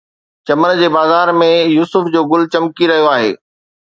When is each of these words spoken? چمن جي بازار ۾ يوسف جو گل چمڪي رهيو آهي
چمن 0.47 0.71
جي 0.79 0.87
بازار 0.95 1.31
۾ 1.41 1.49
يوسف 1.73 2.09
جو 2.15 2.21
گل 2.31 2.49
چمڪي 2.53 2.89
رهيو 2.93 3.11
آهي 3.13 3.29